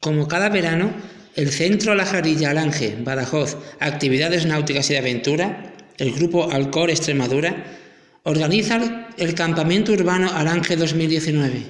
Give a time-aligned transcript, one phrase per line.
[0.00, 0.94] Como cada verano,
[1.36, 7.66] el Centro La Jarilla Alange, Badajoz, Actividades Náuticas y de Aventura, el Grupo Alcor Extremadura,
[8.22, 11.64] organiza el Campamento Urbano Alange 2019,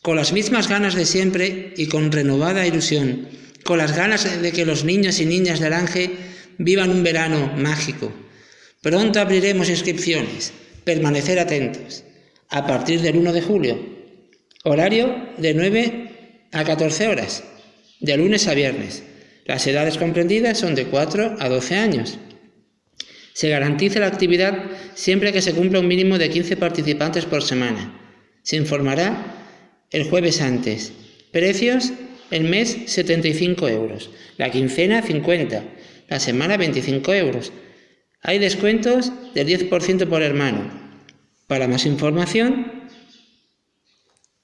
[0.00, 3.26] con las mismas ganas de siempre y con renovada ilusión,
[3.64, 6.10] con las ganas de que los niños y niñas de Alange
[6.58, 8.12] vivan un verano mágico.
[8.80, 10.52] Pronto abriremos inscripciones,
[10.84, 12.04] permanecer atentos.
[12.48, 13.76] A partir del 1 de julio,
[14.62, 17.42] horario de 9 a 14 horas
[18.00, 19.02] de lunes a viernes.
[19.44, 22.18] Las edades comprendidas son de 4 a 12 años.
[23.32, 28.00] Se garantiza la actividad siempre que se cumpla un mínimo de 15 participantes por semana.
[28.42, 29.34] Se informará
[29.90, 30.92] el jueves antes.
[31.32, 31.92] Precios,
[32.30, 35.64] el mes 75 euros, la quincena 50,
[36.08, 37.52] la semana 25 euros.
[38.22, 40.70] Hay descuentos del 10% por hermano.
[41.46, 42.88] Para más información,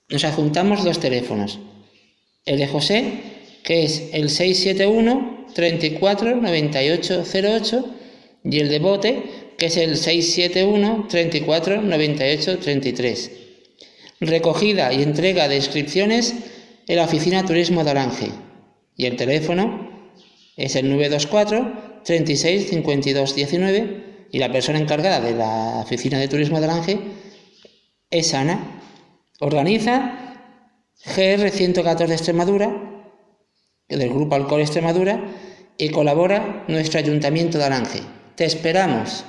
[0.09, 1.59] nos adjuntamos dos teléfonos.
[2.45, 3.32] El de José
[3.63, 7.85] que es el 671 34 98 08
[8.45, 9.23] y el de bote,
[9.57, 13.31] que es el 671 34 98 33.
[14.21, 16.35] Recogida y entrega de inscripciones
[16.87, 18.31] en la Oficina Turismo de Orange
[18.97, 19.91] y el teléfono
[20.57, 26.61] es el 924 36 52 19 y la persona encargada de la Oficina de Turismo
[26.61, 27.01] de Orange
[28.11, 28.81] es Ana.
[29.41, 30.45] Organiza
[31.05, 32.92] GR 114 Extremadura
[33.97, 35.23] del Grupo Alcohol Extremadura
[35.79, 38.01] y colabora nuestro Ayuntamiento de Alange.
[38.37, 39.25] Te esperamos.